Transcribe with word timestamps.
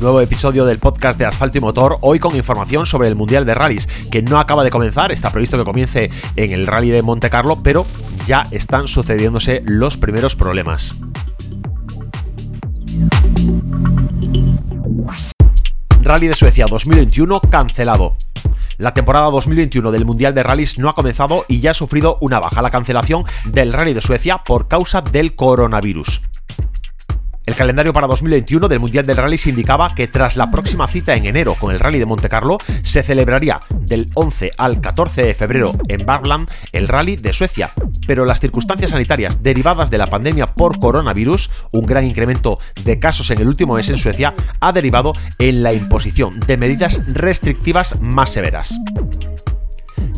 nuevo 0.00 0.20
episodio 0.20 0.64
del 0.64 0.78
podcast 0.78 1.18
de 1.18 1.24
Asfalto 1.24 1.58
y 1.58 1.60
Motor, 1.60 1.98
hoy 2.02 2.18
con 2.18 2.36
información 2.36 2.86
sobre 2.86 3.08
el 3.08 3.16
Mundial 3.16 3.44
de 3.44 3.54
Rallys, 3.54 3.86
que 4.10 4.22
no 4.22 4.38
acaba 4.38 4.64
de 4.64 4.70
comenzar, 4.70 5.10
está 5.12 5.30
previsto 5.30 5.58
que 5.58 5.64
comience 5.64 6.10
en 6.36 6.50
el 6.52 6.66
Rally 6.66 6.90
de 6.90 7.02
Monte 7.02 7.30
Carlo, 7.30 7.58
pero 7.62 7.86
ya 8.26 8.42
están 8.50 8.86
sucediéndose 8.86 9.62
los 9.64 9.96
primeros 9.96 10.36
problemas. 10.36 11.00
Rally 16.02 16.28
de 16.28 16.34
Suecia 16.34 16.66
2021 16.68 17.40
cancelado. 17.40 18.16
La 18.76 18.94
temporada 18.94 19.30
2021 19.30 19.90
del 19.90 20.04
Mundial 20.04 20.34
de 20.34 20.44
Rallys 20.44 20.78
no 20.78 20.88
ha 20.88 20.92
comenzado 20.92 21.44
y 21.48 21.60
ya 21.60 21.72
ha 21.72 21.74
sufrido 21.74 22.18
una 22.20 22.38
baja 22.38 22.62
la 22.62 22.70
cancelación 22.70 23.24
del 23.46 23.72
Rally 23.72 23.94
de 23.94 24.00
Suecia 24.00 24.38
por 24.38 24.68
causa 24.68 25.00
del 25.00 25.34
coronavirus. 25.34 26.22
El 27.58 27.62
calendario 27.62 27.92
para 27.92 28.06
2021 28.06 28.68
del 28.68 28.78
Mundial 28.78 29.04
del 29.04 29.16
Rally 29.16 29.36
se 29.36 29.50
indicaba 29.50 29.92
que 29.92 30.06
tras 30.06 30.36
la 30.36 30.48
próxima 30.48 30.86
cita 30.86 31.16
en 31.16 31.26
enero 31.26 31.56
con 31.58 31.74
el 31.74 31.80
Rally 31.80 31.98
de 31.98 32.06
Monte 32.06 32.28
Carlo, 32.28 32.58
se 32.84 33.02
celebraría 33.02 33.58
del 33.80 34.12
11 34.14 34.52
al 34.56 34.80
14 34.80 35.24
de 35.24 35.34
febrero 35.34 35.72
en 35.88 36.06
Barland 36.06 36.48
el 36.70 36.86
Rally 36.86 37.16
de 37.16 37.32
Suecia. 37.32 37.72
Pero 38.06 38.24
las 38.24 38.38
circunstancias 38.38 38.92
sanitarias 38.92 39.42
derivadas 39.42 39.90
de 39.90 39.98
la 39.98 40.06
pandemia 40.06 40.54
por 40.54 40.78
coronavirus, 40.78 41.50
un 41.72 41.84
gran 41.84 42.06
incremento 42.06 42.60
de 42.84 43.00
casos 43.00 43.28
en 43.32 43.40
el 43.40 43.48
último 43.48 43.74
mes 43.74 43.88
en 43.88 43.98
Suecia, 43.98 44.36
ha 44.60 44.70
derivado 44.70 45.12
en 45.40 45.64
la 45.64 45.72
imposición 45.72 46.38
de 46.38 46.58
medidas 46.58 47.02
restrictivas 47.08 48.00
más 48.00 48.30
severas. 48.30 48.78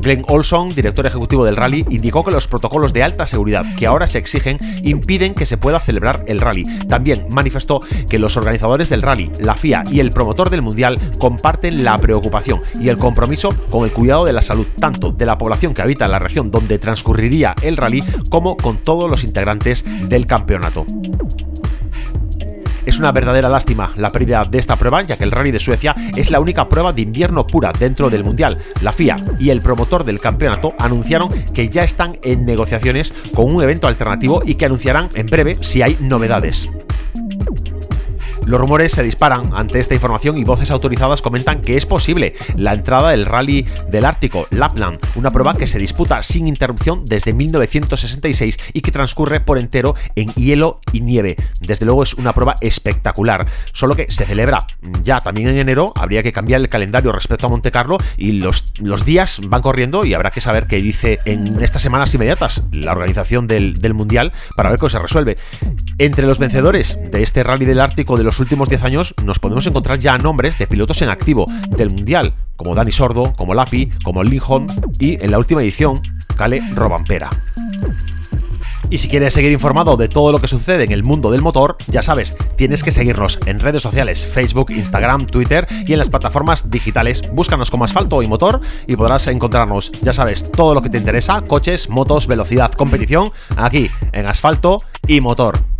Glenn 0.00 0.24
Olson, 0.28 0.70
director 0.70 1.06
ejecutivo 1.06 1.44
del 1.44 1.56
rally, 1.56 1.84
indicó 1.90 2.24
que 2.24 2.30
los 2.30 2.46
protocolos 2.46 2.92
de 2.92 3.02
alta 3.02 3.26
seguridad 3.26 3.64
que 3.76 3.86
ahora 3.86 4.06
se 4.06 4.18
exigen 4.18 4.58
impiden 4.82 5.34
que 5.34 5.46
se 5.46 5.56
pueda 5.56 5.80
celebrar 5.80 6.24
el 6.26 6.40
rally. 6.40 6.64
También 6.88 7.26
manifestó 7.34 7.80
que 8.08 8.18
los 8.18 8.36
organizadores 8.36 8.88
del 8.88 9.02
rally, 9.02 9.30
la 9.40 9.54
FIA 9.54 9.84
y 9.90 10.00
el 10.00 10.10
promotor 10.10 10.50
del 10.50 10.62
Mundial 10.62 10.98
comparten 11.18 11.84
la 11.84 11.98
preocupación 12.00 12.62
y 12.80 12.88
el 12.88 12.98
compromiso 12.98 13.50
con 13.70 13.84
el 13.84 13.92
cuidado 13.92 14.24
de 14.24 14.32
la 14.32 14.42
salud 14.42 14.66
tanto 14.78 15.12
de 15.12 15.26
la 15.26 15.38
población 15.38 15.74
que 15.74 15.82
habita 15.82 16.04
en 16.04 16.12
la 16.12 16.18
región 16.18 16.50
donde 16.50 16.78
transcurriría 16.78 17.54
el 17.62 17.76
rally 17.76 18.02
como 18.30 18.56
con 18.56 18.82
todos 18.82 19.10
los 19.10 19.24
integrantes 19.24 19.84
del 20.08 20.26
campeonato. 20.26 20.86
Es 22.88 22.98
una 22.98 23.12
verdadera 23.12 23.50
lástima 23.50 23.92
la 23.96 24.10
pérdida 24.10 24.46
de 24.46 24.58
esta 24.58 24.76
prueba, 24.76 25.02
ya 25.02 25.18
que 25.18 25.24
el 25.24 25.30
Rally 25.30 25.50
de 25.50 25.60
Suecia 25.60 25.94
es 26.16 26.30
la 26.30 26.40
única 26.40 26.70
prueba 26.70 26.90
de 26.90 27.02
invierno 27.02 27.46
pura 27.46 27.70
dentro 27.78 28.08
del 28.08 28.24
Mundial. 28.24 28.56
La 28.80 28.94
FIA 28.94 29.16
y 29.38 29.50
el 29.50 29.60
promotor 29.60 30.04
del 30.04 30.20
campeonato 30.20 30.72
anunciaron 30.78 31.28
que 31.52 31.68
ya 31.68 31.84
están 31.84 32.18
en 32.22 32.46
negociaciones 32.46 33.14
con 33.34 33.54
un 33.54 33.62
evento 33.62 33.88
alternativo 33.88 34.40
y 34.42 34.54
que 34.54 34.64
anunciarán 34.64 35.10
en 35.16 35.26
breve 35.26 35.56
si 35.60 35.82
hay 35.82 35.98
novedades. 36.00 36.70
Los 38.48 38.62
rumores 38.62 38.92
se 38.92 39.02
disparan 39.02 39.50
ante 39.52 39.78
esta 39.78 39.92
información 39.92 40.38
y 40.38 40.44
voces 40.44 40.70
autorizadas 40.70 41.20
comentan 41.20 41.60
que 41.60 41.76
es 41.76 41.84
posible 41.84 42.34
la 42.56 42.72
entrada 42.72 43.10
del 43.10 43.26
Rally 43.26 43.66
del 43.90 44.06
Ártico, 44.06 44.46
Lapland, 44.48 44.98
una 45.16 45.30
prueba 45.30 45.52
que 45.52 45.66
se 45.66 45.78
disputa 45.78 46.22
sin 46.22 46.48
interrupción 46.48 47.04
desde 47.04 47.34
1966 47.34 48.58
y 48.72 48.80
que 48.80 48.90
transcurre 48.90 49.40
por 49.40 49.58
entero 49.58 49.94
en 50.16 50.28
hielo 50.28 50.80
y 50.94 51.02
nieve. 51.02 51.36
Desde 51.60 51.84
luego 51.84 52.02
es 52.02 52.14
una 52.14 52.32
prueba 52.32 52.54
espectacular, 52.62 53.48
solo 53.72 53.94
que 53.94 54.06
se 54.10 54.24
celebra 54.24 54.60
ya 55.02 55.20
también 55.20 55.48
en 55.48 55.58
enero, 55.58 55.92
habría 55.94 56.22
que 56.22 56.32
cambiar 56.32 56.62
el 56.62 56.70
calendario 56.70 57.12
respecto 57.12 57.48
a 57.48 57.50
Monte 57.50 57.70
Carlo 57.70 57.98
y 58.16 58.32
los, 58.32 58.72
los 58.78 59.04
días 59.04 59.40
van 59.42 59.60
corriendo 59.60 60.06
y 60.06 60.14
habrá 60.14 60.30
que 60.30 60.40
saber 60.40 60.66
qué 60.66 60.76
dice 60.76 61.18
en 61.26 61.62
estas 61.62 61.82
semanas 61.82 62.14
inmediatas 62.14 62.64
la 62.72 62.92
organización 62.92 63.46
del, 63.46 63.74
del 63.74 63.92
Mundial 63.92 64.32
para 64.56 64.70
ver 64.70 64.78
cómo 64.78 64.88
se 64.88 64.98
resuelve. 64.98 65.34
Entre 65.98 66.26
los 66.26 66.38
vencedores 66.38 66.98
de 67.10 67.22
este 67.22 67.44
Rally 67.44 67.66
del 67.66 67.80
Ártico 67.80 68.16
de 68.16 68.24
los 68.24 68.37
últimos 68.40 68.68
10 68.68 68.84
años 68.84 69.14
nos 69.24 69.38
podemos 69.38 69.66
encontrar 69.66 69.98
ya 69.98 70.18
nombres 70.18 70.58
de 70.58 70.66
pilotos 70.66 71.00
en 71.02 71.08
activo 71.08 71.46
del 71.68 71.90
Mundial, 71.90 72.34
como 72.56 72.74
Dani 72.74 72.92
Sordo, 72.92 73.32
como 73.36 73.54
Lapi, 73.54 73.90
como 74.04 74.22
Linholm 74.22 74.66
y 74.98 75.22
en 75.22 75.30
la 75.30 75.38
última 75.38 75.62
edición, 75.62 76.00
Kale 76.36 76.62
Robampera. 76.74 77.30
Y 78.90 78.98
si 78.98 79.08
quieres 79.08 79.34
seguir 79.34 79.52
informado 79.52 79.96
de 79.96 80.08
todo 80.08 80.32
lo 80.32 80.40
que 80.40 80.48
sucede 80.48 80.84
en 80.84 80.92
el 80.92 81.04
mundo 81.04 81.30
del 81.30 81.42
motor, 81.42 81.76
ya 81.88 82.00
sabes, 82.00 82.36
tienes 82.56 82.82
que 82.82 82.90
seguirnos 82.90 83.38
en 83.44 83.60
redes 83.60 83.82
sociales, 83.82 84.24
Facebook, 84.24 84.70
Instagram, 84.70 85.26
Twitter 85.26 85.66
y 85.86 85.92
en 85.92 85.98
las 85.98 86.08
plataformas 86.08 86.70
digitales. 86.70 87.22
Búscanos 87.32 87.70
como 87.70 87.84
asfalto 87.84 88.22
y 88.22 88.28
motor 88.28 88.60
y 88.86 88.96
podrás 88.96 89.26
encontrarnos, 89.26 89.92
ya 90.02 90.12
sabes, 90.12 90.50
todo 90.50 90.74
lo 90.74 90.80
que 90.80 90.88
te 90.88 90.98
interesa, 90.98 91.42
coches, 91.42 91.90
motos, 91.90 92.26
velocidad, 92.26 92.72
competición, 92.72 93.30
aquí 93.56 93.90
en 94.12 94.26
asfalto 94.26 94.78
y 95.06 95.20
motor. 95.20 95.77